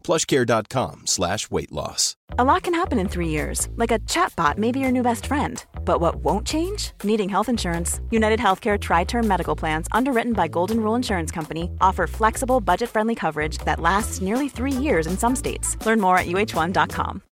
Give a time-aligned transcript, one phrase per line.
[0.00, 2.14] plushcare.com slash weight loss.
[2.38, 5.26] A lot can happen in three years, like a chatbot may be your new best
[5.26, 5.64] friend.
[5.84, 6.92] But what won't change?
[7.02, 8.00] Needing health insurance.
[8.10, 12.88] United Healthcare Tri Term Medical Plans, underwritten by Golden Rule Insurance Company, offer flexible, budget
[12.88, 15.76] friendly coverage that lasts nearly three years in some states.
[15.84, 17.22] Learn more at uh1.com.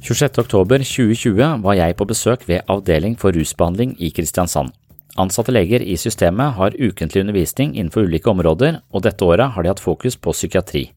[0.00, 4.72] 26.10.2020 var jeg på besøk ved Avdeling for rusbehandling i Kristiansand.
[5.18, 9.72] Ansatte leger i systemet har ukentlig undervisning innenfor ulike områder, og dette året har de
[9.72, 10.90] hatt fokus på psykiatri.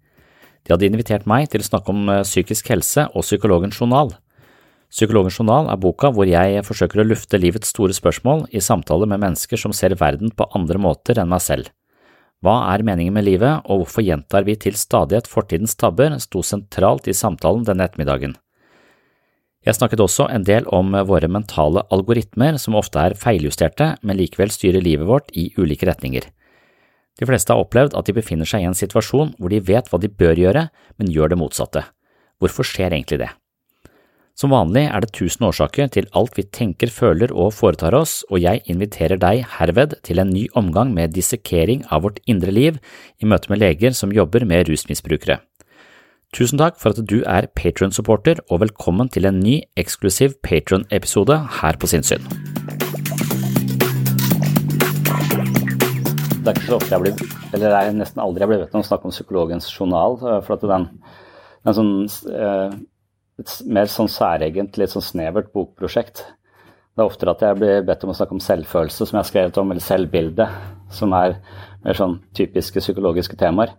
[0.63, 4.13] De hadde invitert meg til å snakke om eh, psykisk helse og Psykologens journal.
[4.93, 9.23] Psykologens journal er boka hvor jeg forsøker å lufte livets store spørsmål i samtale med
[9.23, 11.71] mennesker som ser verden på andre måter enn meg selv.
[12.43, 17.07] Hva er meningen med livet, og hvorfor gjentar vi til stadighet fortidens tabber, sto sentralt
[17.07, 18.35] i samtalen denne ettermiddagen.
[19.63, 24.51] Jeg snakket også en del om våre mentale algoritmer som ofte er feiljusterte, men likevel
[24.51, 26.27] styrer livet vårt i ulike retninger.
[27.19, 30.01] De fleste har opplevd at de befinner seg i en situasjon hvor de vet hva
[30.01, 31.85] de bør gjøre, men gjør det motsatte.
[32.41, 33.31] Hvorfor skjer egentlig det?
[34.33, 38.41] Som vanlig er det tusen årsaker til alt vi tenker, føler og foretar oss, og
[38.41, 42.81] jeg inviterer deg herved til en ny omgang med dissekering av vårt indre liv
[43.21, 45.37] i møte med leger som jobber med rusmisbrukere.
[46.33, 51.77] Tusen takk for at du er Patron-supporter, og velkommen til en ny eksklusiv Patron-episode her
[51.77, 52.23] på Sinnsyn.
[56.41, 57.21] Det er ikke så ofte jeg blir,
[57.53, 60.39] eller det er nesten aldri jeg blir bedt om å snakke om psykologens journal, eh,
[60.47, 60.89] for at den,
[61.69, 61.93] den sånn,
[62.33, 62.75] eh,
[63.45, 66.25] et mer sånn særegent, litt sånn snevert bokprosjekt.
[66.97, 69.29] Det er oftere at jeg blir bedt om å snakke om selvfølelse, som jeg har
[69.29, 70.49] skrevet om, eller selvbilde,
[70.97, 71.37] som er
[71.85, 73.77] mer sånn typiske psykologiske temaer.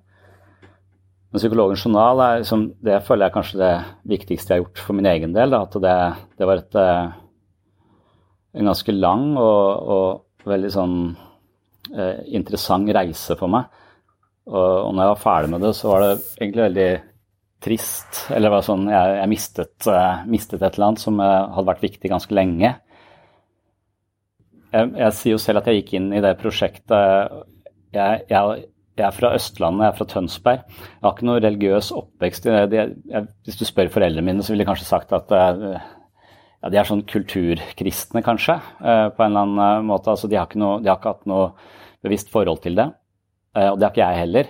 [1.35, 3.73] Men Psykologens journal er liksom, det føler jeg kanskje det
[4.07, 5.51] viktigste jeg har gjort for min egen del.
[5.51, 5.95] Da, at det,
[6.39, 7.09] det var et, eh,
[8.55, 10.95] en ganske lang og, og veldig sånn
[11.91, 13.67] eh, interessant reise for meg.
[14.47, 16.87] Og, og når jeg var ferdig med det, så var det egentlig veldig
[17.67, 18.21] trist.
[18.29, 21.71] Eller det var sånn, jeg, jeg mistet, eh, mistet, et eller annet som eh, hadde
[21.73, 22.71] vært viktig ganske lenge.
[24.71, 27.43] Jeg, jeg, sier jo selv at jeg gikk inn i det prosjektet
[27.95, 30.67] jeg, jeg, jeg er fra Østlandet, jeg er fra Tønsberg.
[30.71, 32.47] Jeg har ikke noe religiøs oppvekst.
[32.47, 35.79] hvis du spør foreldrene mine, så ville de kanskje sagt at eh,
[36.63, 40.15] ja, de er sånn kulturkristne, kanskje, eh, på en eller annen eh, måte.
[40.15, 41.49] Altså, de, har noe, de, har ikke hatt noe
[42.07, 42.93] bevisst forhold til det.
[43.55, 44.49] Og det har ikke jeg heller.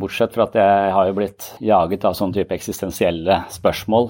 [0.00, 4.08] Bortsett fra at jeg har jo blitt jaget av sånn type eksistensielle spørsmål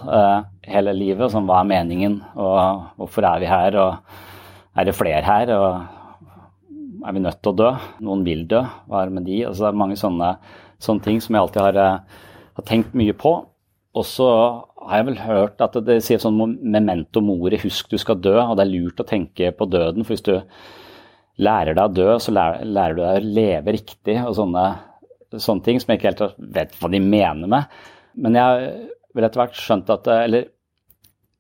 [0.63, 1.33] hele livet.
[1.35, 5.53] Som hva er meningen, og hvorfor er vi her, og er det flere her?
[5.59, 5.96] og
[7.05, 7.73] er vi nødt til å dø?
[8.07, 8.63] Noen vil dø.
[8.87, 9.43] Hva er det med de?
[9.49, 10.31] Altså, det er mange sånne,
[10.83, 12.09] sånne ting som jeg alltid har,
[12.57, 13.35] har tenkt mye på.
[13.97, 14.29] Og så
[14.87, 18.35] har jeg vel hørt at det sier sånn memento mori, husk du skal dø.
[18.43, 20.35] Og det er lurt å tenke på døden, for hvis du
[21.43, 24.67] lærer deg å dø, så lærer, du deg å leve riktig og sånne,
[25.37, 27.81] sånne, ting som jeg ikke helt vet hva de mener med.
[28.17, 28.69] Men jeg
[29.17, 30.47] vil etter hvert skjønt at Eller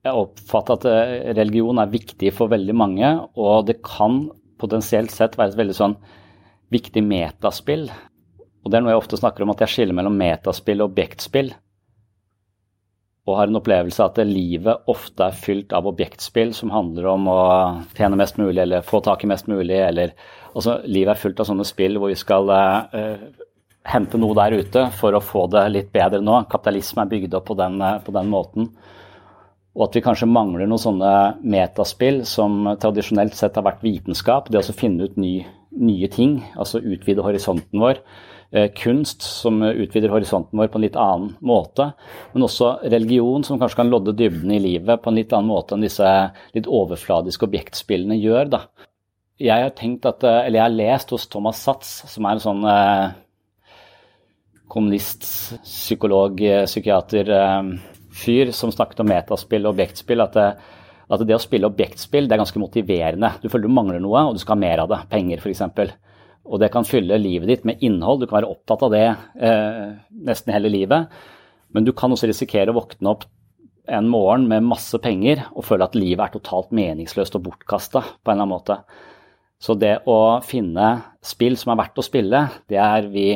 [0.06, 4.26] jeg oppfatter at religion er viktig for veldig mange, og det kan
[4.60, 5.96] potensielt sett være et veldig sånn
[6.72, 7.86] viktig metaspill.
[8.64, 11.52] Og det er noe jeg ofte snakker om, at jeg skiller mellom metaspill og objektspill
[13.26, 17.26] og har en opplevelse av at livet ofte er fylt av objektspill som handler om
[17.30, 17.40] å
[17.96, 19.80] tjene mest mulig eller få tak i mest mulig.
[19.82, 20.12] Eller,
[20.52, 23.16] altså, livet er fullt av sånne spill hvor vi skal uh,
[23.90, 26.38] hente noe der ute for å få det litt bedre nå.
[26.52, 28.70] Kapitalisme er bygd opp på den, uh, på den måten.
[29.76, 31.12] Og at vi kanskje mangler noen sånne
[31.44, 34.48] metaspill som tradisjonelt sett har vært vitenskap.
[34.48, 35.34] Det å finne ut ny,
[35.76, 38.00] nye ting, altså utvide horisonten vår.
[38.56, 41.90] Eh, kunst som utvider horisonten vår på en litt annen måte.
[42.32, 45.76] Men også religion som kanskje kan lodde dybden i livet på en litt annen måte
[45.76, 46.12] enn disse
[46.54, 48.48] litt overfladiske objektspillene gjør.
[48.56, 48.62] da.
[49.36, 52.46] Jeg har tenkt at, eh, eller jeg har lest hos Thomas Satz, som er en
[52.46, 53.10] sånn eh,
[54.72, 55.28] kommunist,
[55.66, 57.28] psykolog, psykiater,
[58.16, 60.24] fyr som snakket om metaspill og objektspill.
[60.24, 60.48] at det,
[61.06, 63.32] at det å spille objektspill det er ganske motiverende.
[63.42, 65.00] Du føler du mangler noe, og du skal ha mer av det.
[65.12, 65.94] Penger, f.eks.
[66.46, 68.22] Og det kan fylle livet ditt med innhold.
[68.22, 69.96] Du kan være opptatt av det eh,
[70.28, 71.10] nesten hele livet.
[71.74, 73.26] Men du kan også risikere å våkne opp
[73.86, 78.32] en morgen med masse penger og føle at livet er totalt meningsløst og bortkasta på
[78.32, 78.78] en eller annen måte.
[79.62, 80.88] Så det å finne
[81.24, 83.28] spill som er verdt å spille, det er vi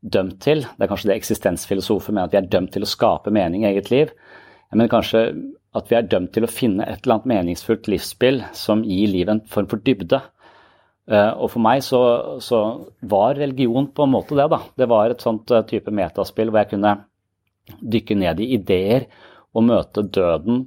[0.00, 0.64] dømt til.
[0.64, 3.70] Det er kanskje det eksistensfilosofer mener, at vi er dømt til å skape mening i
[3.72, 4.12] eget liv.
[4.72, 5.24] Mener kanskje
[5.76, 9.34] at vi er dømt til å finne et eller annet meningsfullt livsspill som gir livet
[9.34, 10.22] en form for dybde.
[11.10, 12.00] Eh, og for meg så,
[12.42, 12.60] så,
[13.02, 14.60] var religion på en måte det, da.
[14.78, 16.96] Det var et sånt eh, type metaspill hvor jeg kunne
[17.80, 19.06] dykke ned i ideer
[19.54, 20.64] og møte døden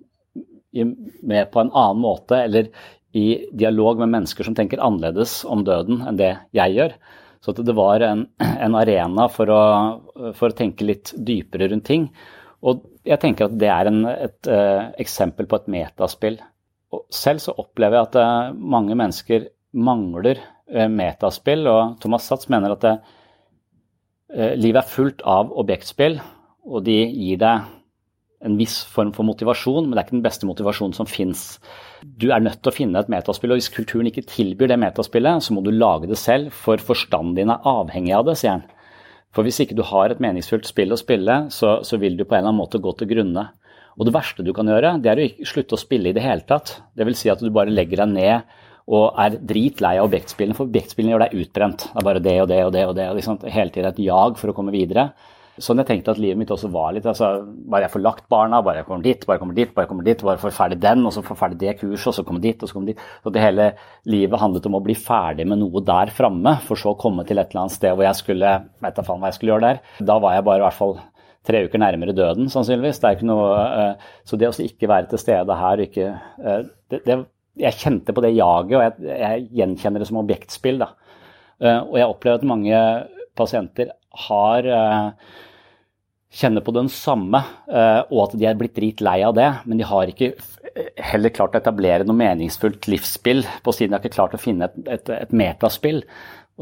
[0.74, 2.69] med på en annen måte, eller
[3.13, 6.95] i dialog med mennesker som tenker annerledes om døden enn det jeg gjør.
[7.44, 9.63] Så det var en, en arena for å,
[10.38, 12.07] for å, tenke litt dypere rundt ting.
[12.63, 16.40] Og jeg tenker at det er en, et uh, eksempel på et metaspill.
[16.95, 22.48] Og selv så opplever jeg at uh, mange mennesker mangler uh, metaspill, og Thomas Satz
[22.54, 22.95] mener at det,
[24.57, 26.16] livet er fullt av objektspill,
[26.66, 27.68] og de gir deg
[28.44, 31.60] en viss form for motivasjon, men det er ikke den beste motivasjonen som fins.
[32.03, 35.45] Du er nødt til å finne et metaspill, og hvis kulturen ikke tilbyr det metaspillet,
[35.45, 38.65] så må du lage det selv, for forstanden din er avhengig av det, sier han.
[39.33, 42.35] For hvis ikke du har et meningsfullt spill å spille, så, så vil du på
[42.35, 43.47] en eller annen måte gå til grunne.
[43.97, 46.45] Og det verste du kan gjøre, det er å slutte å spille i det hele
[46.50, 46.75] tatt.
[46.94, 48.59] Det vil si at du bare legger deg ned
[48.94, 51.85] og er dritlei av objektspillene, for objektspillene gjør deg utbrent.
[51.88, 53.07] Det er bare det og det og det og det.
[53.09, 55.13] Og liksom, hele tiden et jag for å komme videre.
[55.61, 57.05] Sånn jeg tenkte at livet mitt også var litt.
[57.05, 59.85] altså Bare jeg får lagt barna, bare jeg kommer dit, bare jeg kommer dit, bare
[59.85, 62.25] jeg kommer dit, bare får ferdig den, og så får ferdig det kurset, og så
[62.25, 63.03] kommer dit, og så kommer dit.
[63.21, 63.67] Så det hele
[64.09, 67.38] livet handlet om å bli ferdig med noe der framme, for så å komme til
[67.38, 69.83] et eller annet sted hvor jeg skulle vet da faen hva jeg skulle gjøre der.
[70.09, 70.97] Da var jeg bare i hvert fall
[71.47, 73.01] tre uker nærmere døden, sannsynligvis.
[73.03, 76.61] Det er ikke noe, uh, så det å ikke være til stede her ikke uh,
[76.91, 77.23] det, det,
[77.61, 80.79] Jeg kjente på det jaget, og jeg, jeg gjenkjenner det som objektspill.
[80.81, 80.94] da.
[81.61, 82.79] Uh, og jeg opplever at mange
[83.38, 83.91] pasienter
[84.27, 84.68] har
[86.33, 87.44] kjenner på den samme,
[88.10, 90.31] og at de er blitt dritlei av det, men de har ikke
[90.98, 93.94] heller klart å etablere noe meningsfullt livsspill på siden.
[93.94, 96.01] De har ikke klart å finne et, et, et metaspill.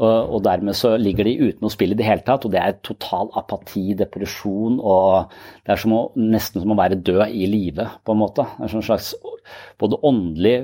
[0.00, 2.62] Og, og, dermed så ligger de uten å spille i det hele tatt, og det
[2.62, 5.34] er total apati, depresjon og
[5.66, 8.46] Det er som å, nesten som å være død i live, på en måte.
[8.56, 9.12] Det er en slags
[9.80, 10.56] både åndelig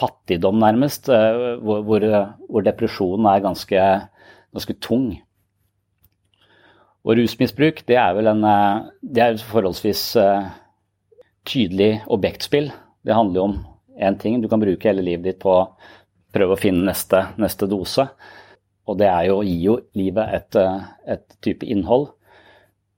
[0.00, 2.06] fattigdom, nærmest, eh, hvor, hvor,
[2.48, 3.84] hvor depresjonen er ganske,
[4.56, 5.10] ganske, tung.
[7.06, 10.50] Og rusmisbruk, det er vel en eh, Det er forholdsvis eh,
[11.48, 12.70] tydelig objektspill.
[13.06, 13.56] Det handler jo om
[14.00, 14.40] én ting.
[14.40, 15.68] Du kan bruke hele livet ditt på å
[16.34, 18.04] prøve å finne neste, neste dose.
[18.88, 22.10] Og det er jo, gir jo livet et, eh, et type innhold.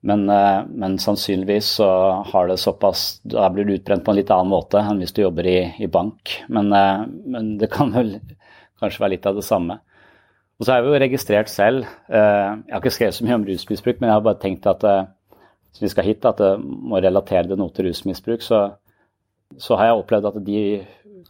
[0.03, 1.89] Men, men, sannsynligvis så
[2.27, 5.21] har det såpass Da blir du utbrent på en litt annen måte enn hvis du
[5.23, 6.41] jobber i, i bank.
[6.51, 6.75] Men,
[7.23, 8.17] men, det kan vel
[8.83, 9.79] kanskje være litt av det samme.
[10.63, 13.97] Og så har jeg jo registrert selv Jeg har ikke skrevet så mye om rusmisbruk,
[13.99, 14.85] men jeg har bare tenkt at
[15.73, 18.61] hvis vi skal hit, at det må relatere det noe til rusmisbruk, så,
[19.59, 20.61] så har jeg opplevd at de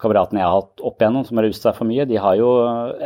[0.03, 2.49] kameratene jeg har hatt opp igjennom som har ruset seg for mye, de har jo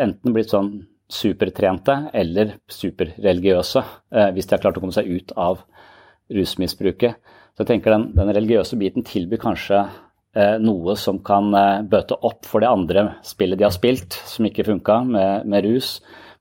[0.06, 0.70] enten blitt sånn
[1.12, 3.82] supertrente eller superreligiøse,
[4.16, 5.60] eh, hvis de har klart å komme seg ut av
[6.32, 7.20] rusmisbruket.
[7.54, 10.00] Så jeg tenker den, den religiøse biten tilbyr kanskje eh,
[10.60, 14.66] noe som kan eh, bøte opp for det andre spillet de har spilt, som ikke
[14.68, 15.96] funka, med, med, rus.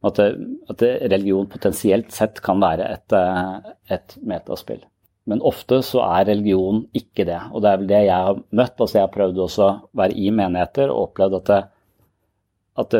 [0.06, 4.84] At, at religion potensielt sett kan være et, eh, et metaspill.
[5.26, 7.40] Men ofte så er religion ikke det.
[7.52, 8.76] Og det er vel det jeg har møtt.
[8.78, 11.62] altså Jeg har prøvd også å være i menigheter og opplevd at det,
[12.76, 12.96] at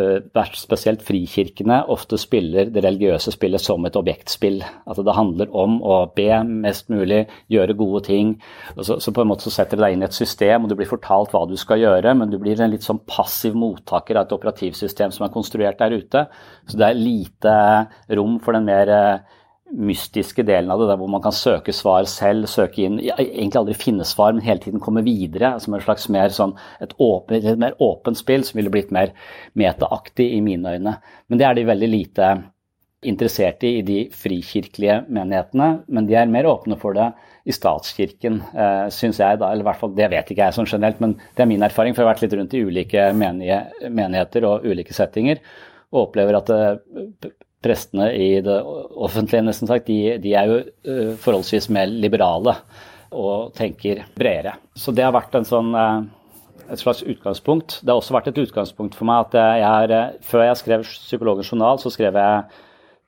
[0.56, 4.62] spesielt frikirkene ofte spiller det religiøse spillet som et objektspill.
[4.88, 8.32] At det handler om å be mest mulig, gjøre gode ting.
[8.80, 10.78] Så, så, på en måte så setter du deg inn i et system, og du
[10.80, 14.30] blir fortalt hva du skal gjøre, men du blir en litt sånn passiv mottaker av
[14.30, 16.28] et operativsystem som er konstruert der ute.
[16.72, 17.58] Så det er lite
[18.16, 18.96] rom for den mer
[19.74, 23.78] mystiske delen av det, der hvor man kan søke svar selv, søke inn Egentlig aldri
[23.78, 25.56] finne svar, men hele tiden komme videre.
[25.62, 29.16] Som et slags mer, sånn, et, åpen, et mer åpent spill som ville blitt mer
[29.58, 30.98] metaaktig i mine øyne.
[31.28, 32.34] Men det er de veldig lite
[33.06, 35.70] interessert i i de frikirkelige menighetene.
[35.88, 37.10] Men de er mer åpne for det
[37.46, 39.40] i statskirken, eh, syns jeg.
[39.40, 41.64] da, eller i hvert fall, Det vet ikke jeg sånn generelt, men det er min
[41.64, 41.94] erfaring.
[41.94, 43.14] For jeg har vært litt rundt i ulike
[43.90, 45.42] menigheter og ulike settinger.
[45.94, 46.46] Og opplever at
[47.22, 47.34] det,
[47.66, 52.56] prestene i det offentlige, nesten sagt, de, de er jo uh, forholdsvis mer liberale
[53.16, 54.56] og tenker bredere.
[54.78, 56.06] Så det har vært en sånn, uh,
[56.70, 57.80] et slags utgangspunkt.
[57.82, 61.52] Det har også vært et utgangspunkt for meg at jeg er, før jeg skrev Psykologens
[61.52, 62.64] journal, så skrev jeg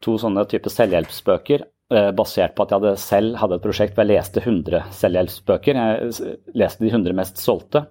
[0.06, 1.66] to sånne type selvhjelpsbøker.
[2.14, 5.78] basert på at jeg selv hadde et prosjekt hvor jeg leste 100 selvhjelpsbøker.
[5.80, 7.86] Jeg leste de 100 mest solgte.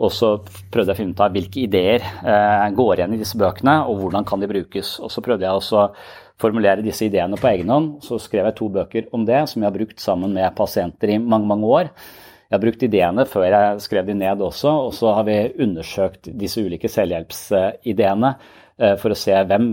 [0.00, 0.34] Og så
[0.72, 4.00] prøvde jeg å finne ut av hvilke ideer eh, går igjen i disse bøkene, og
[4.00, 4.96] hvordan kan de brukes.
[5.04, 5.86] Og så prøvde jeg også
[6.42, 7.92] formulere disse ideene på egen hånd.
[8.04, 11.20] Så skrev jeg to bøker om det, som jeg har brukt sammen med pasienter i
[11.20, 11.92] mange, mange år.
[12.52, 16.28] Jeg har brukt ideene før jeg skrev de ned også, og så har vi undersøkt
[16.36, 19.70] disse ulike selvhjelpsideene eh, for å se hvem,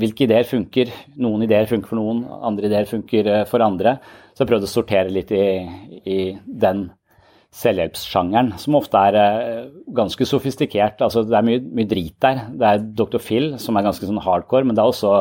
[0.00, 0.92] hvilke ideer funker.
[1.24, 3.96] Noen ideer funker for noen, andre ideer funker eh, for andre.
[4.34, 5.46] Så jeg prøvde å sortere litt i,
[6.04, 6.90] i den
[7.54, 11.00] selvhjelpssjangeren, som ofte er eh, ganske sofistikert.
[11.04, 12.42] Altså, det er mye, mye, drit der.
[12.52, 13.20] Det er Dr.
[13.22, 15.14] Phil, som er ganske sånn hardcore, men det er også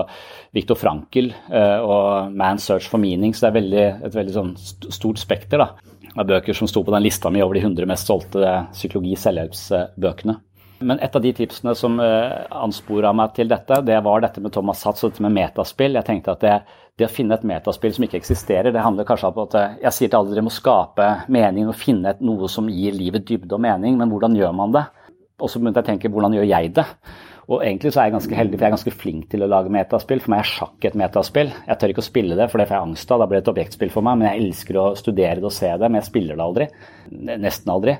[0.58, 5.22] Viktor Frankel og Man's Search for Meaning, så det er veldig, et veldig sånn stort
[5.22, 5.64] spekter.
[5.64, 5.72] da
[6.18, 10.34] av bøker som sto på den lista mi over de 100 mest solgte psykologi-selvhjelpsbøkene.
[10.88, 14.82] Men et av de tipsene som anspora meg til dette, det var dette med Thomas
[14.82, 15.98] Satz og dette med metaspill.
[15.98, 16.56] Jeg tenkte at det,
[16.98, 20.10] det, å finne et metaspill som ikke eksisterer, det handler kanskje om at jeg sier
[20.10, 24.00] til alle dere må skape mening og finne noe som gir livet dybde og mening,
[24.00, 24.88] men hvordan gjør man det?
[25.38, 26.88] Og så begynte jeg å tenke hvordan gjør jeg det?
[27.48, 29.72] Og egentlig så er jeg ganske heldig, for jeg er ganske flink til å lage
[29.72, 30.20] metaspill.
[30.20, 31.54] For meg er sjakk et metaspill.
[31.70, 33.24] Jeg tør ikke å spille det, for det får jeg angst av.
[33.24, 34.20] Da blir det et objektspill for meg.
[34.20, 36.68] Men jeg elsker å studere det og se det, men jeg spiller det aldri.
[37.48, 37.96] Nesten aldri.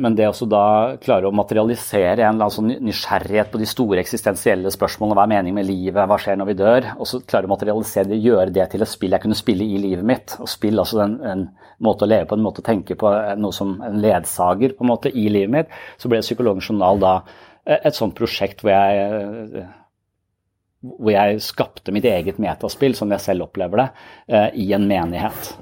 [0.00, 0.64] Men det å da
[1.02, 5.66] klare å materialisere en sånn nysgjerrighet på de store eksistensielle spørsmålene, hva er meningen med
[5.66, 8.84] livet, hva skjer når vi dør, og så klare å materialisere det, gjøre det til
[8.84, 10.36] et spill jeg kunne spille i livet mitt.
[10.38, 11.44] Og spill altså en, en
[11.82, 14.92] måte å leve på, en måte å tenke på, noe som en ledsager på en
[14.92, 17.14] måte i livet mitt, så ble Psykologens journal da
[17.78, 19.68] et sånt prosjekt hvor jeg, eh,
[20.80, 23.88] hvor jeg skapte mitt eget metaspill, som jeg selv opplever det,
[24.32, 25.52] eh, i en menighet.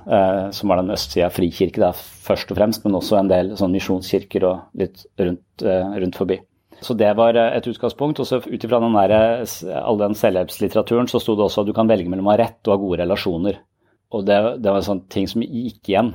[0.54, 4.46] Som var den østsida frikirke, da, først og fremst, men også en del sånn misjonskirker
[4.48, 6.38] og litt rundt, rundt forbi.
[6.80, 8.20] Så det var et utgangspunkt.
[8.22, 12.08] Og så ut ifra all den selvhjelpslitteraturen så sto det også at du kan velge
[12.08, 13.58] mellom å ha rett og ha gode relasjoner.
[14.14, 16.12] Og det, det var en sånn ting som gikk igjen.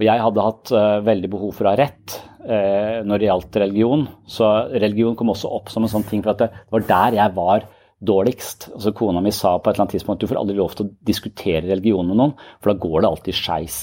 [0.00, 0.72] Og jeg hadde hatt
[1.04, 4.04] veldig behov for å ha rett når det gjaldt religion.
[4.30, 7.34] Så religion kom også opp som en sånn ting, for at det, var der jeg
[7.34, 7.66] var
[8.06, 8.68] dårligst.
[8.74, 10.86] Altså Kona mi sa på et eller annet tidspunkt at du får aldri lov til
[10.86, 13.78] å diskutere religion med noen, for da går det alltid skeis.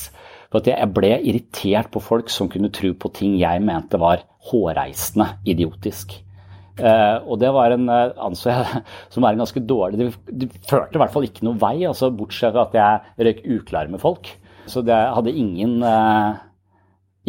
[0.53, 4.21] For at jeg ble irritert på folk som kunne tro på ting jeg mente var
[4.51, 6.19] hårreisende idiotisk.
[6.73, 8.79] Uh, og det var en uh, anså jeg
[9.13, 12.55] som var en ganske dårlig det førte i hvert fall ikke noe vei, altså bortsett
[12.55, 14.31] fra at jeg røyk uklar med folk.
[14.69, 16.39] Så det hadde ingen, uh,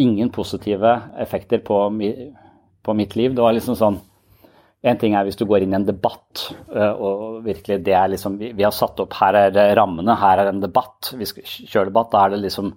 [0.01, 1.77] ingen positive effekter på,
[2.83, 3.35] på, mitt liv.
[3.35, 4.01] Det var liksom sånn
[4.85, 8.11] En ting er hvis du går inn i en debatt, uh, og virkelig det er
[8.11, 11.09] liksom vi, vi, har satt opp Her er rammene, her er en debatt.
[11.17, 12.11] Vi skal debatt.
[12.13, 12.69] Da er det liksom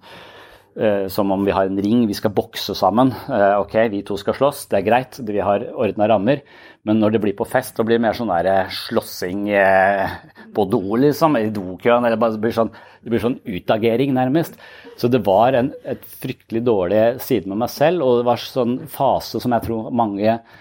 [1.11, 3.11] som om vi har en ring, vi skal bokse sammen.
[3.29, 6.45] ok, vi to skal slåss, det er greit, vi har ordna rammer.
[6.89, 10.15] Men når det blir på fest, så blir det mer sånn der eh, slåssing eh,
[10.57, 11.37] på do, liksom.
[11.37, 12.07] I dokøen.
[12.07, 12.71] Eller bare, det, blir sånn,
[13.05, 14.57] det blir sånn utagering, nærmest.
[14.99, 18.79] Så det var en et fryktelig dårlig side med meg selv, og det var sånn
[18.91, 20.57] fase som jeg tror mange eh,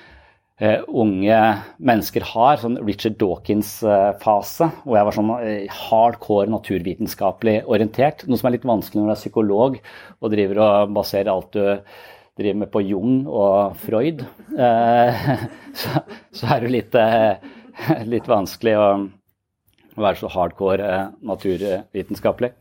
[0.57, 1.39] unge
[1.77, 8.25] mennesker har, sånn Richard Dawkins-fase, eh, hvor jeg var sånn eh, hardcore naturvitenskapelig orientert.
[8.25, 9.77] Noe som er litt vanskelig når du er psykolog
[10.17, 11.61] og driver og baserer alt du
[12.37, 14.25] driver med på Jung og Freud,
[14.57, 15.21] eh,
[15.79, 16.01] så,
[16.33, 17.37] så, er det litt, eh,
[18.13, 18.89] litt vanskelig å,
[19.97, 22.51] være så hardcore eh, naturvitenskapelig.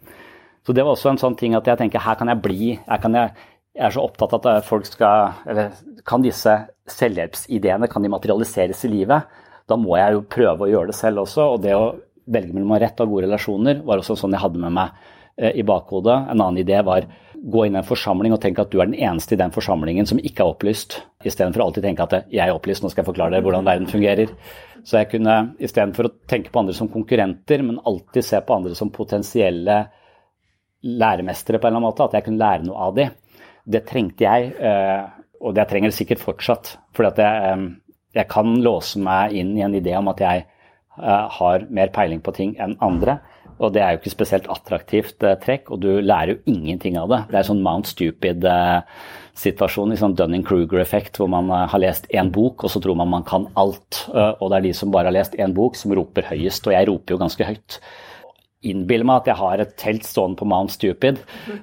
[0.66, 3.00] Så det var også en sånn ting at jeg tenker her kan jeg bli her
[3.00, 3.32] kan jeg,
[3.76, 5.74] jeg er så opptatt av at folk skal eller
[6.06, 6.52] Kan disse
[6.88, 9.26] selvhjelpsideene kan de materialiseres i livet?
[9.66, 11.48] Da må jeg jo prøve å gjøre det selv også.
[11.56, 11.96] Og det å
[12.30, 16.14] velge mellom rett og gode relasjoner var også sånn jeg hadde med meg i bakhodet.
[16.30, 18.96] En annen idé var gå inn i en forsamling og tenke at du er den
[18.96, 22.82] eneste i den forsamlingen som ikke er opplyst, istedenfor alltid tenke at jeg er opplyst,
[22.82, 24.32] nå skal jeg forklare deg hvordan verden fungerer.
[24.86, 28.78] Så jeg kunne istedenfor å tenke på andre som konkurrenter, men alltid se på andre
[28.78, 29.78] som potensielle
[30.86, 33.14] læremestere på en eller annen måte, at jeg kunne lære noe av dem.
[33.66, 35.02] Det trengte jeg, eh,
[35.42, 36.76] og det trenger det sikkert fortsatt.
[36.96, 37.56] For jeg,
[38.16, 42.22] jeg kan låse meg inn i en idé om at jeg eh, har mer peiling
[42.24, 43.14] på ting enn andre.
[43.56, 47.10] Og det er jo ikke spesielt attraktivt eh, trekk, og du lærer jo ingenting av
[47.12, 47.20] det.
[47.30, 52.70] Det er sånn Mount Stupid-situasjon, eh, sånn Dunning-Kruger-effekt, hvor man har lest én bok, og
[52.72, 53.92] så tror man man kan alt.
[54.12, 56.88] Og det er de som bare har lest én bok, som roper høyest, og jeg
[56.92, 57.80] roper jo ganske høyt.
[58.66, 61.20] Innbiller meg at jeg har et telt stående på Mount Stupid,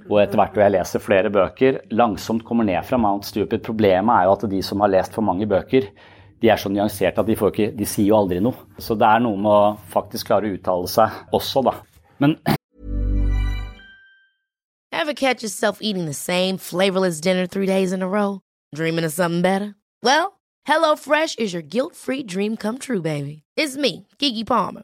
[0.09, 3.63] og etter hvert hvor jeg leser flere bøker, langsomt kommer ned fra Mount Stupid.
[3.65, 5.89] Problemet er jo at de som har lest for mange bøker,
[6.43, 8.67] de er så nyanserte at de, ikke, de sier jo aldri noe.
[8.79, 11.77] Så det er noe med å faktisk klare å uttale seg også, da.
[12.23, 12.35] Men
[14.91, 18.39] Ever catch yourself eating the same flavorless dinner three days in a row?
[18.75, 19.75] Dreaming of something better?
[20.01, 23.43] Well, HelloFresh is your guilt-free dream come true, baby.
[23.57, 24.83] It's me, Kiki Palmer.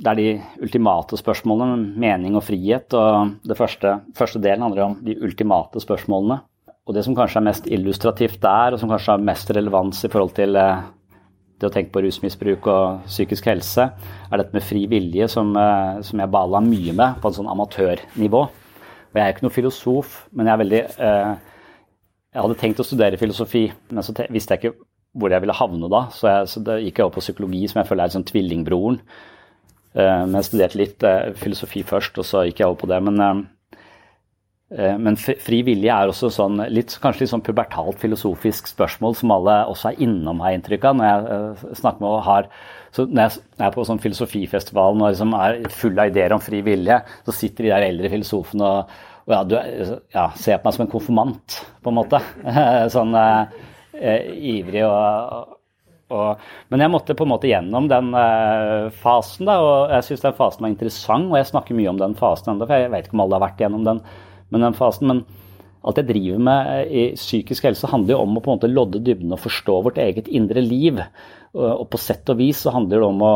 [0.00, 0.28] det er de
[0.64, 2.94] ultimate spørsmålene, om mening og frihet.
[2.96, 6.40] Og det første, første delen handler om de ultimate spørsmålene.
[6.88, 10.10] Og det som kanskje er mest illustrativt der, og som kanskje har mest relevans i
[10.10, 10.86] forhold til eh,
[11.60, 16.00] det å tenke på rusmisbruk og psykisk helse, er dette med fri vilje, som, eh,
[16.06, 18.40] som jeg bala mye med på en sånn amatørnivå.
[19.10, 21.32] Og jeg er ikke noen filosof, men jeg er veldig eh,
[22.30, 24.76] Jeg hadde tenkt å studere filosofi, men så visste jeg ikke
[25.18, 26.04] hvor jeg ville havne da.
[26.14, 29.00] Så, jeg, så gikk jeg opp på psykologi, som jeg føler er liksom tvillingbroren.
[29.94, 33.00] Eh, men jeg studerte litt eh, filosofi først, og så gikk jeg over på det.
[33.06, 33.22] Men,
[34.70, 39.34] eh, men fri vilje er også sånn, litt, kanskje litt sånn pubertalt filosofisk spørsmål som
[39.34, 41.00] alle også er innom, har jeg inntrykk av.
[41.00, 42.52] Når jeg snakker med og har
[42.90, 46.58] så når jeg er på sånn filosofifestivalen og liksom er full av ideer om fri
[46.66, 48.96] vilje, så sitter de der eldre filosofene og,
[49.28, 49.54] og ja, du,
[50.10, 52.18] ja, ser på meg som en konfirmant, på en måte.
[52.96, 55.59] sånn eh, ivrig og,
[56.10, 56.40] og,
[56.70, 60.38] Men jeg måtte på en måte gjennom den eh, fasen, da, og jeg syns den
[60.38, 61.30] fasen var interessant.
[61.30, 63.46] Og jeg snakker mye om den fasen ennå, for jeg vet ikke om alle har
[63.48, 64.02] vært gjennom den,
[64.50, 65.12] men den fasen.
[65.12, 65.24] men
[65.80, 69.00] alt jeg driver med i psykisk helse, handler jo om å på en måte lodde
[69.04, 71.00] dybden og forstå vårt eget indre liv.
[71.56, 73.32] Og på sett og vis så handler det om å,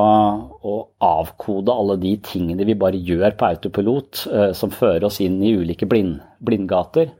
[0.61, 5.41] å avkode alle de tingene vi bare gjør på autopilot, eh, som fører oss inn
[5.43, 7.15] i ulike blind, blindgater.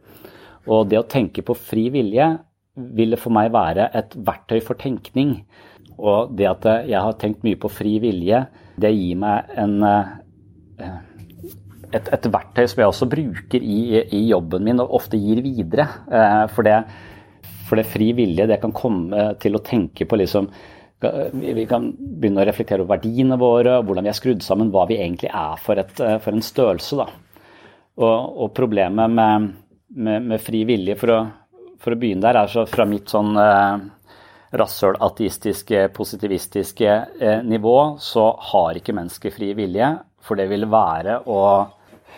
[0.69, 2.29] Og det å tenke på fri vilje
[2.75, 5.39] ville for meg være et verktøy for tenkning.
[5.95, 8.45] Og det at jeg har tenkt mye på fri vilje,
[8.81, 10.15] det gir meg en eh,
[11.95, 15.87] et, et, verktøy som jeg også bruker i, i, jobben min og ofte gir videre.
[16.11, 16.81] Eh, for, det,
[17.69, 20.51] for det fri vilje, det kan komme til å tenke på liksom
[21.05, 24.97] Vi kan begynne å reflektere over verdiene våre, hvordan vi er skrudd sammen, hva vi
[24.97, 26.97] egentlig er for, et, for en størrelse.
[26.97, 27.11] Da.
[28.01, 29.51] Og, og problemet med,
[29.93, 31.19] med, med, fri vilje, for å,
[31.85, 33.85] for å begynne der, er så fra mitt sånn eh,
[34.59, 39.95] rasshøl ateistiske, positivistiske eh, nivå, så har ikke mennesket fri vilje.
[40.25, 41.41] For det vil være å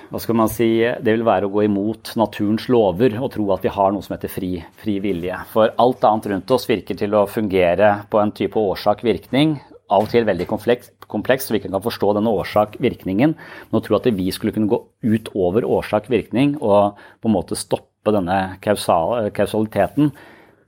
[0.06, 3.64] hva skal man si, det vil være å gå imot naturens lover og tro at
[3.64, 5.38] vi har noe som heter fri, fri vilje.
[5.50, 9.56] For alt annet rundt oss virker til å fungere på en type årsak-virkning.
[9.90, 13.34] Av og til veldig kompleks, kompleks, så vi ikke kan forstå denne årsak-virkningen.
[13.70, 17.95] Men å tro at vi skulle kunne gå utover årsak-virkning og på en måte stoppe
[18.14, 20.12] denne kausal, kausaliteten,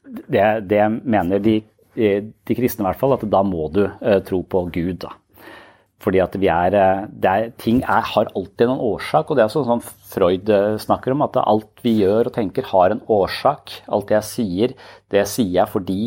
[0.08, 1.60] det, det mener de,
[1.94, 5.04] de, kristne i hvert fall, at da må du uh, tro på Gud.
[5.04, 5.14] da.
[6.02, 9.52] Fordi at vi er, eh, er Ting er, har alltid en årsak, og det er
[9.52, 13.80] sånn som Freud eh, snakker om, at alt vi gjør og tenker har en årsak.
[13.90, 14.76] Alt jeg sier,
[15.10, 16.02] det sier jeg fordi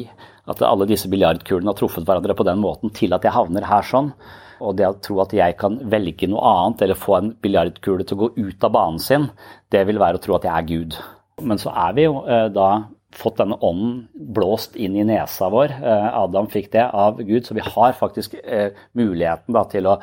[0.47, 3.83] at alle disse biljardkulene har truffet hverandre på den måten til at jeg havner her
[3.85, 4.13] sånn.
[4.61, 8.17] Og det å tro at jeg kan velge noe annet eller få en biljardkule til
[8.17, 9.27] å gå ut av banen sin,
[9.73, 10.97] det vil være å tro at jeg er Gud.
[11.47, 12.69] Men så er vi jo eh, da
[13.11, 15.73] fått denne ånden blåst inn i nesa vår.
[15.81, 19.97] Eh, Adam fikk det av Gud, så vi har faktisk eh, muligheten da, til, å,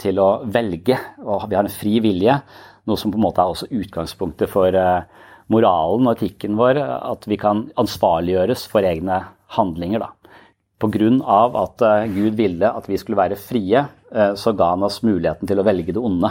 [0.00, 0.98] til, å, velge.
[1.24, 2.40] Og vi har en fri vilje,
[2.86, 4.74] noe som på en måte er også utgangspunktet for
[5.52, 6.80] moralen og etikken vår.
[6.80, 9.22] At vi kan ansvarliggjøres for egne
[9.58, 10.06] handlinger.
[10.06, 10.25] da.
[10.76, 11.08] Pga.
[11.62, 13.80] at Gud ville at vi skulle være frie,
[14.36, 16.30] så ga han oss muligheten til å velge det onde.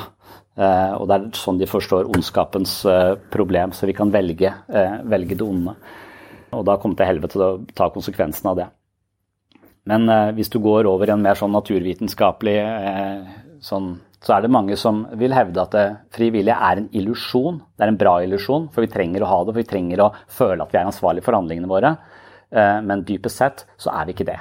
[0.55, 4.97] Eh, og det er sånn de forstår ondskapens eh, problem, så vi kan velge, eh,
[5.03, 5.75] velge det onde.
[6.55, 8.69] Og da kommer til helvete til å ta konsekvensen av det.
[9.85, 12.55] Men hvis du går over i en mer sånn naturvitenskapelig
[13.61, 13.89] sånn,
[14.25, 15.75] så er det mange som vil hevde at
[16.15, 17.59] frivillige er en illusjon.
[17.77, 20.07] Det er en bra illusjon, for vi trenger å ha det, for vi trenger å
[20.25, 21.91] føle at vi er ansvarlige for handlingene våre.
[22.51, 24.37] Men dypest sett så er vi ikke det.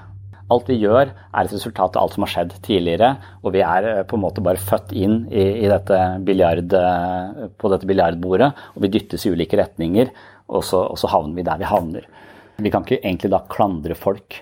[0.52, 3.86] Alt vi gjør, er et resultat av alt som har skjedd tidligere, og vi er
[3.88, 8.50] eh, på en måte bare født inn i, i dette biljard, eh, på dette biljardbordet,
[8.76, 10.12] og vi dyttes i ulike retninger,
[10.52, 12.04] og så, og så havner vi der vi havner.
[12.60, 14.36] Vi kan ikke egentlig da klandre folk.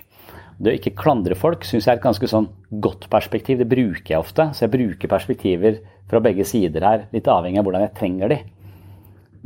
[0.58, 2.50] Det å ikke klandre folk syns jeg er et ganske sånn
[2.82, 3.62] godt perspektiv.
[3.62, 4.50] Det bruker jeg ofte.
[4.52, 5.78] Så jeg bruker perspektiver
[6.10, 8.38] fra begge sider her, litt avhengig av hvordan jeg trenger de.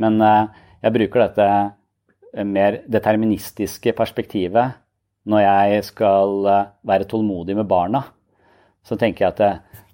[0.03, 1.51] Men eh, jeg bruker dette
[2.45, 4.77] mer deterministiske perspektivet
[5.27, 8.05] når jeg skal eh, være tålmodig med barna,
[8.87, 9.85] så tenker jeg at eh,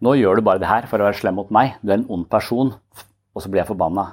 [0.00, 1.76] nå gjør du bare det her for å være slem mot meg.
[1.82, 4.06] Du er en ond person, og så blir jeg forbanna.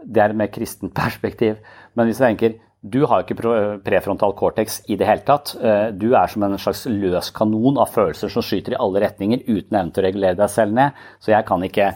[0.00, 1.60] Det er et mer kristent perspektiv.
[1.94, 3.36] Men hvis jeg tenker du har ikke
[3.84, 5.52] prefrontal cortex i det hele tatt.
[5.60, 9.42] Eh, du er som en slags løs kanon av følelser som skyter i alle retninger
[9.48, 11.00] uten evne til å regulere deg selv ned.
[11.20, 11.92] Så jeg kan ikke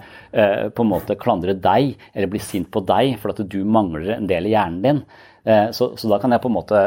[0.74, 4.26] på en måte klandre deg eller bli sint på deg for at du mangler en
[4.26, 4.98] del i hjernen din.
[5.76, 6.80] Så, så da kan jeg på en måte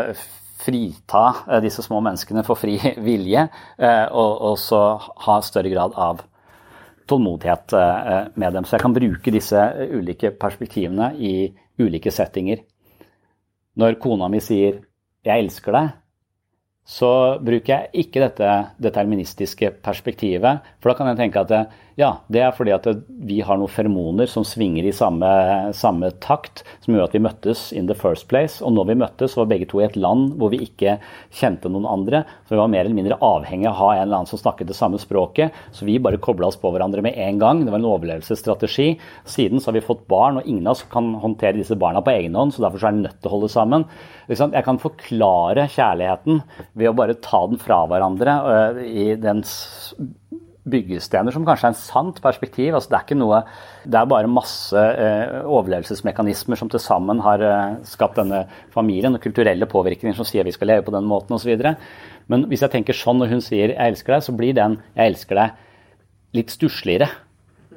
[0.57, 2.77] frita eh, disse små menneskene for fri
[3.09, 4.81] vilje, eh, og, og så
[5.27, 6.23] ha større grad av
[7.07, 8.65] tålmodighet eh, med dem.
[8.67, 11.35] Så jeg kan bruke disse ulike perspektivene i
[11.79, 12.65] ulike settinger.
[13.77, 14.81] Når kona mi sier
[15.23, 15.93] 'jeg elsker deg',
[16.87, 17.09] så
[17.43, 20.63] bruker jeg ikke dette deterministiske perspektivet.
[20.79, 21.51] For da kan jeg tenke at
[21.97, 22.85] ja, det er fordi at
[23.25, 25.27] vi har noen feromoner som svinger i samme,
[25.73, 28.61] samme, takt, som gjør at vi møttes in the first place.
[28.61, 30.99] Og når vi møttes, var begge to i et land hvor vi ikke
[31.33, 32.21] kjente noen andre.
[32.45, 34.69] Så vi var mer eller mindre avhengig av å ha en eller annen som snakket
[34.69, 35.57] det samme språket.
[35.73, 37.65] Så vi bare kobla oss på hverandre med en gang.
[37.65, 38.91] Det var en overlevelsesstrategi.
[39.25, 42.13] Siden så har vi fått barn, og ingen av oss kan håndtere disse barna på
[42.13, 43.89] egen hånd, så derfor så er vi nødt til å holde sammen.
[44.27, 46.41] Jeg kan forklare kjærligheten
[46.75, 49.53] ved å bare ta den fra hverandre øh, i dens
[50.67, 52.75] byggestener, som kanskje er en sant perspektiv.
[52.75, 53.41] Altså, det er noe
[53.85, 59.23] Det er bare masse eh, overlevelsesmekanismer som til sammen har eh, skapt denne familien, og
[59.23, 61.55] kulturelle påvirkninger som sier vi skal leve på den måten osv.
[62.27, 65.13] Men hvis jeg tenker sånn når hun sier 'jeg elsker deg', så blir den 'jeg
[65.13, 65.55] elsker deg'
[66.35, 67.07] litt stussligere.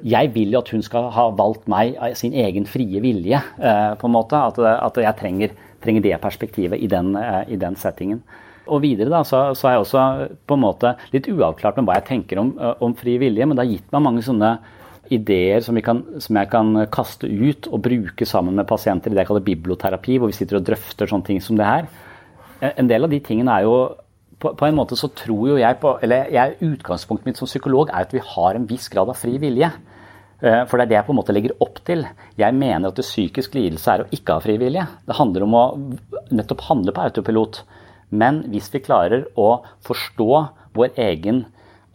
[0.03, 3.93] Jeg vil jo at hun skal ha valgt meg av sin egen frie vilje, eh,
[3.99, 4.37] på en måte.
[4.37, 8.21] At, at jeg trenger, trenger, det perspektivet i den, eh, i den settingen.
[8.67, 10.03] Og videre da, så, så, er jeg også
[10.47, 13.57] på en måte litt uavklart med hva jeg tenker om, eh, om fri vilje, men
[13.57, 14.51] det har gitt meg mange sånne
[15.11, 19.25] ideer som, kan, som, jeg kan kaste ut og bruke sammen med pasienter i det
[19.25, 21.89] jeg kaller biblioterapi, hvor vi sitter og drøfter sånne ting som det her.
[22.61, 23.75] En del av de tingene er jo
[24.41, 27.91] på, på en måte så tror jo jeg på Eller jeg, utgangspunktet mitt som psykolog
[27.91, 29.69] er at vi har en viss grad av fri vilje.
[30.41, 32.03] Eh, for det er det jeg på en måte legger opp til.
[32.39, 34.87] Jeg mener at det psykisk lidelse er å ikke ha frivillige.
[35.05, 35.65] Det handler om å
[36.33, 37.61] nettopp handle på autopilot.
[38.11, 40.31] Men hvis vi klarer å forstå
[40.75, 41.45] vår egen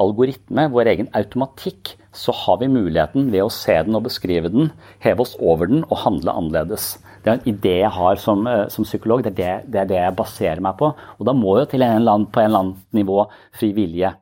[0.00, 4.70] algoritme, vår egen automatikk, så har vi muligheten ved å se den og beskrive den,
[5.04, 6.94] heve oss over den og handle annerledes.
[7.24, 9.90] Det er en idé jeg har som, eh, som psykolog, det er det, det er
[9.90, 10.94] det, jeg baserer meg på.
[11.18, 14.14] Og da må jo til en annen, på en eller annen nivå fri vilje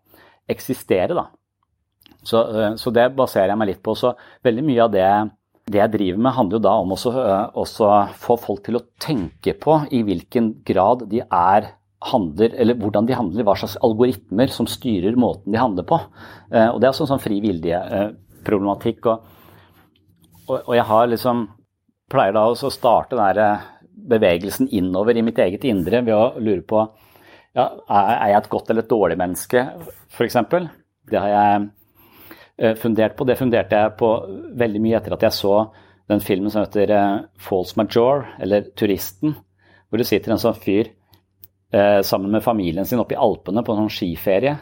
[0.48, 1.28] eksistere, da.
[2.24, 3.94] Så, eh, så, det baserer jeg meg litt på.
[3.98, 5.08] Så veldig mye av det,
[5.70, 9.56] det jeg driver med, handler jo da om å eh, få folk til å tenke
[9.60, 14.68] på i hvilken grad de er handler, eller hvordan de handler, hva slags algoritmer som
[14.68, 16.00] styrer måten de handler på.
[16.52, 19.08] Eh, og Det er også en sånn fri vilje-problematikk.
[19.12, 19.30] Og,
[20.48, 21.46] og, og, jeg har liksom
[22.12, 23.70] pleier da å starte den der
[24.14, 26.82] bevegelsen innover i mitt eget indre ved å lure på
[27.54, 29.62] ja, er jeg et godt eller et dårlig menneske,
[30.10, 30.37] f.eks.
[31.10, 31.66] Det har jeg
[32.78, 33.26] fundert på.
[33.26, 34.10] Det funderte jeg på
[34.60, 35.54] veldig mye etter at jeg så
[36.10, 36.92] den filmen som heter
[37.40, 39.34] False Major, eller Turisten,
[39.88, 40.90] hvor det sitter en sånn fyr
[41.74, 44.54] eh, sammen med familien sin oppe i Alpene på en sånn skiferie.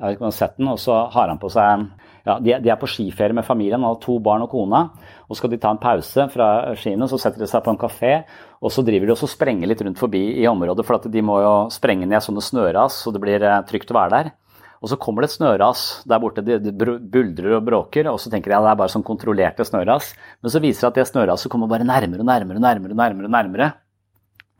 [0.00, 1.90] Jeg vet ikke om du har sett den, og så har han på seg en
[2.26, 4.82] ja, de, er på skiferie med familien, han har to barn og kona.
[5.26, 8.12] og skal de ta en pause fra skiene, så setter de seg på en kafé.
[8.60, 11.38] Og så driver de også og sprenger litt rundt forbi i området, for de må
[11.40, 14.32] jo sprenge ned sånne snøras, så det blir eh, trygt å være der.
[14.80, 18.52] Og så kommer det et snøras der borte, det buldrer og bråker, og så tenker
[18.52, 20.14] jeg at det er bare sånn kontrollerte snøras.
[20.40, 22.94] Men så viser det at det snøraset kommer bare nærmere og nærmere og nærmere.
[22.94, 23.72] og nærmere, nærmere.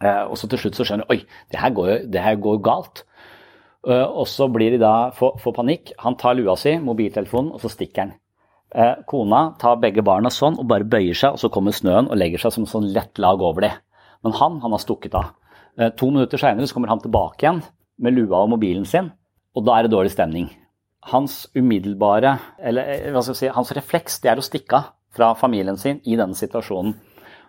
[0.05, 2.61] Eh, og så til slutt så skjønner de oi, det her går det her går
[2.65, 3.05] galt.
[3.89, 5.93] Eh, og så blir de da, får, får panikk.
[6.05, 8.17] Han tar lua si, mobiltelefonen, og så stikker han.
[8.77, 12.21] Eh, kona tar begge barna sånn og bare bøyer seg, og så kommer snøen og
[12.21, 13.81] legger seg som sånn lett lag over dem.
[14.25, 15.33] Men han, han har stukket av.
[15.97, 17.63] To minutter seinere kommer han tilbake igjen
[18.05, 19.09] med lua og mobilen sin,
[19.57, 20.49] og da er det dårlig stemning.
[21.11, 25.33] Hans umiddelbare, eller hva skal jeg si, hans refleks, det er å stikke av fra
[25.35, 26.95] familien sin i denne situasjonen.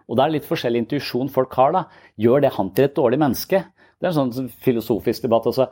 [0.09, 1.75] Og det er litt forskjellig intuisjon folk har.
[1.75, 1.83] da.
[2.19, 3.63] Gjør det han til et dårlig menneske?
[4.01, 5.45] Det er en sånn filosofisk debatt.
[5.47, 5.69] Altså.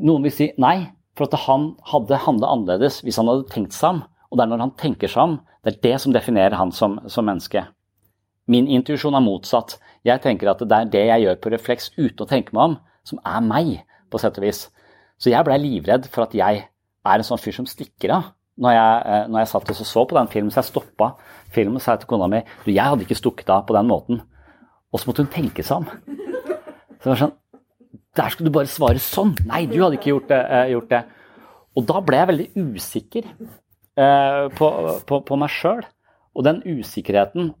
[0.00, 3.96] Noen vil si nei, for at han hadde handla annerledes hvis han hadde tenkt seg
[3.96, 4.02] om.
[4.30, 6.96] Og det er når han tenker seg om, det er det som definerer han som,
[7.12, 7.66] som menneske.
[8.50, 9.76] Min intuisjon er motsatt.
[10.06, 12.78] Jeg tenker at det er det jeg gjør på refleks uten å tenke meg om,
[13.06, 13.74] som er meg,
[14.10, 14.64] på sett og vis.
[15.22, 18.32] Så jeg blei livredd for at jeg er en sånn fyr som stikker av.
[18.62, 21.12] Når jeg, eh, når jeg satt og så på den filmen, så jeg stoppa
[21.54, 24.20] filmen og sa til kona mi du, jeg hadde ikke stukket av på den måten.
[24.92, 25.86] Og så måtte hun tenke seg om.
[26.98, 27.38] Så det var sånn
[28.12, 29.32] Der skulle du bare svare sånn.
[29.48, 30.40] Nei, du hadde ikke gjort det.
[30.42, 31.02] Eh, gjort det.
[31.78, 34.68] Og da ble jeg veldig usikker eh, på,
[35.08, 35.80] på, på, meg sjøl.
[36.36, 37.54] Og den usikkerheten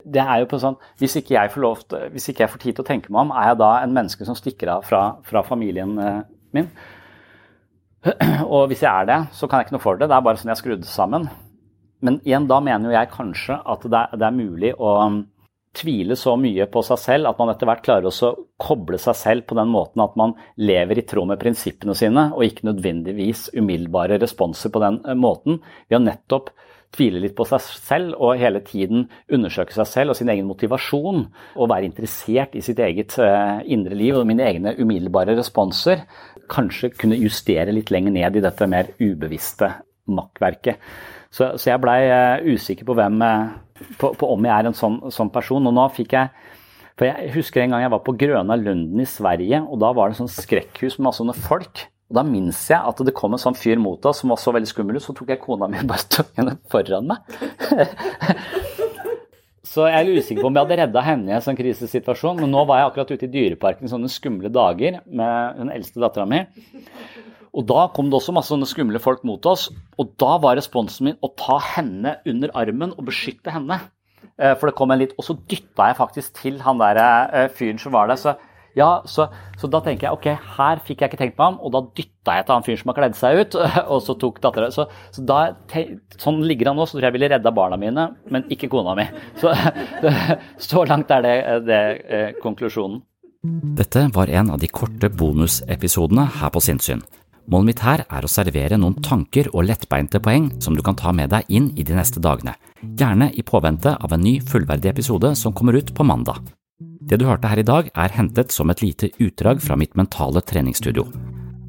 [0.00, 1.82] det er jo på sånn, Hvis ikke jeg får lov
[2.14, 4.24] hvis ikke jeg får tid til å tenke meg om, er jeg da en menneske
[4.24, 5.92] som stikker av fra, fra familien
[6.56, 6.70] min?
[8.54, 10.08] Og hvis jeg er det, så kan jeg ikke noe for det.
[10.08, 11.28] Det er bare sånn jeg skrudde skrudd sammen.
[12.00, 15.18] Men igjen, da mener jo jeg kanskje at det er, det er mulig å um,
[15.76, 19.46] tvile så mye på seg selv at man etter hvert klarer å koble seg selv
[19.46, 24.18] på den måten at man lever i tråd med prinsippene sine, og ikke nødvendigvis umiddelbare
[24.22, 26.50] responser på den eh, måten, ved å nettopp
[26.90, 31.22] tvile litt på seg selv og hele tiden undersøke seg selv og sin egen motivasjon,
[31.54, 36.02] og være interessert i sitt eget uh, indre liv og mine egne umiddelbare responser,
[36.50, 39.72] kanskje kunne justere litt lenger ned i dette mer ubevisste
[40.10, 40.80] makkverket.
[41.30, 44.76] Så, så jeg blei uh, usikker på, hvem, uh, på, på, om jeg er en
[44.76, 45.68] sånn, sånn, person.
[45.70, 46.32] Og nå fikk jeg
[46.98, 50.10] For jeg husker en gang jeg var på Grøna Lunden i Sverige, og da var
[50.10, 51.86] det sånn skrekkhus med masse sånne folk.
[52.10, 54.52] Og Da minnes jeg at det kom en sånn fyr mot oss som var så
[54.52, 57.38] veldig skummel så tok jeg kona mi bare tok henne foran meg.
[59.70, 62.40] så jeg er usikker på om jeg hadde redda henne i en sånn krisesituasjon.
[62.42, 66.26] Men nå var jeg akkurat ute i Dyreparken sånne skumle dager med den eldste dattera
[66.26, 66.40] mi.
[67.54, 69.68] Og da kom det også masse sånne skumle folk mot oss.
[69.98, 73.78] Og da var responsen min å ta henne under armen og beskytte henne.
[74.42, 77.46] Eh, for det kom en litt Og så dytta jeg faktisk til han der eh,
[77.54, 78.18] fyren som var der.
[78.18, 78.34] Så
[78.78, 79.26] ja, så,
[79.58, 82.36] så, da tenker jeg ok, her fikk jeg ikke tenkt meg om, og da dytta
[82.38, 83.58] jeg til han fyren som har kledd seg ut,
[83.92, 85.40] og så tok dattera så, så da,
[86.20, 88.96] Sånn ligger han nå, så tror jeg jeg ville redda barna mine, men ikke kona
[88.98, 89.06] mi.
[89.40, 89.52] Så,
[90.70, 91.80] så langt er det, det
[92.10, 93.00] eh, konklusjonen.
[93.78, 97.00] Dette var en av de korte bonusepisodene her på Sinnsyn.
[97.50, 101.10] Målet mitt her er å servere noen tanker og lettbeinte poeng som du kan ta
[101.16, 102.52] med deg inn i de neste dagene,
[103.00, 106.44] gjerne i påvente av en ny fullverdig episode som kommer ut på mandag.
[107.10, 110.38] Det du hørte her i dag, er hentet som et lite utdrag fra mitt mentale
[110.46, 111.08] treningsstudio.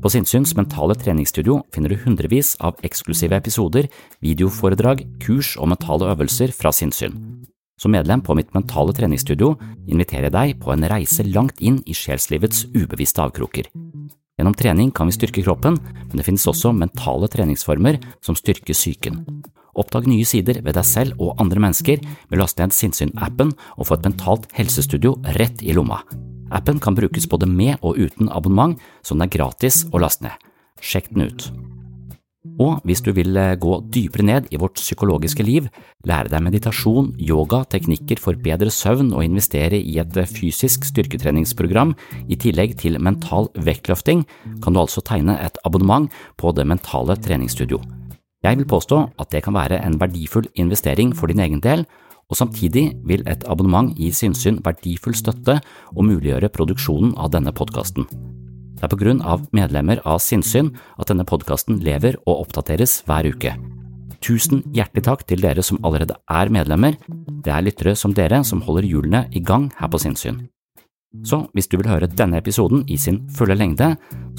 [0.01, 3.87] På Sinnsyns mentale treningsstudio finner du hundrevis av eksklusive episoder,
[4.21, 7.17] videoforedrag, kurs og mentale øvelser fra sinnssyn.
[7.81, 9.55] Som medlem på mitt mentale treningsstudio
[9.89, 13.71] inviterer jeg deg på en reise langt inn i sjelslivets ubevisste avkroker.
[14.37, 19.23] Gjennom trening kan vi styrke kroppen, men det finnes også mentale treningsformer som styrker psyken.
[19.79, 23.87] Oppdag nye sider ved deg selv og andre mennesker med å laste ned Sinnsyn-appen og
[23.87, 26.01] få et mentalt helsestudio rett i lomma.
[26.51, 30.49] Appen kan brukes både med og uten abonnement, så den er gratis å laste ned.
[30.81, 31.51] Sjekk den ut.
[32.61, 35.67] Og hvis du vil eh, gå dypere ned i vårt psykologiske liv,
[36.09, 41.93] lære deg meditasjon, yoga, teknikker for bedre søvn og investere i et eh, fysisk styrketreningsprogram
[42.33, 44.25] i tillegg til mental vektløfting,
[44.65, 46.09] kan du altså tegne et abonnement
[46.41, 48.00] på Det mentale treningsstudio.
[48.41, 51.85] Jeg vil påstå at det kan være en verdifull investering for din egen del,
[52.31, 55.59] og samtidig vil et abonnement gi Sinnsyn verdifull støtte
[55.91, 58.07] og muliggjøre produksjonen av denne podkasten.
[58.77, 63.29] Det er på grunn av medlemmer av Sinnsyn at denne podkasten lever og oppdateres hver
[63.29, 63.53] uke.
[64.21, 66.97] Tusen hjertelig takk til dere som allerede er medlemmer,
[67.45, 70.47] det er lyttere som dere som holder hjulene i gang her på Sinnsyn.
[71.27, 73.89] Så hvis du vil høre denne episoden i sin fulle lengde,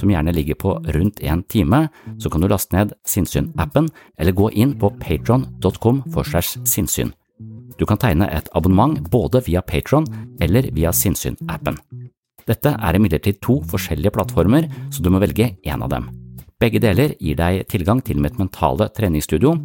[0.01, 1.85] som gjerne ligger på rundt en time,
[2.19, 7.13] så kan du laste ned Sinnsyn-appen eller gå inn på patron.com for segs sinnssyn.
[7.77, 10.09] Du kan tegne et abonnement både via Patron
[10.41, 11.77] eller via Sinnsyn-appen.
[12.49, 16.09] Dette er imidlertid to forskjellige plattformer, så du må velge én av dem.
[16.63, 19.57] Begge deler gir deg tilgang til mitt mentale treningsstudio.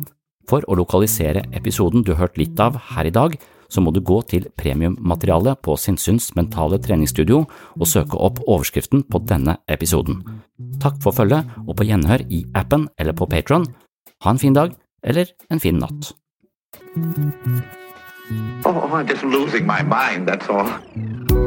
[0.48, 3.36] For å lokalisere episoden du hørte litt av her i dag,
[3.70, 9.22] så må du gå til premiummaterialet på Sinnsyns mentale treningsstudio og søke opp overskriften på
[9.30, 10.22] denne episoden.
[10.84, 13.68] Takk for følget, og på gjenhør i appen eller på Patron.
[14.24, 16.14] Ha en fin dag, eller en fin natt.
[18.66, 21.47] Oh, I'm just losing my mind, that's all.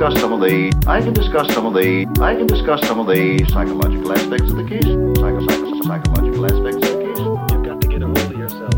[0.00, 3.06] Discuss some of the I can discuss some of the I can discuss some of
[3.06, 4.82] the psychological aspects of the case.
[4.82, 7.18] Psycho, psycho, psychological aspects of the case.
[7.52, 8.72] You've got to get a hold of yourself.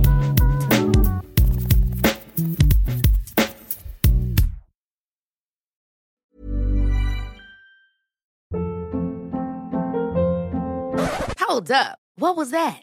[11.38, 12.00] Hold up.
[12.16, 12.82] What was that?